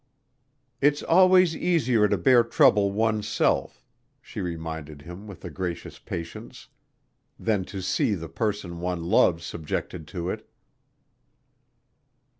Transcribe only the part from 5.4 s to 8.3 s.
a gracious patience, "than to see the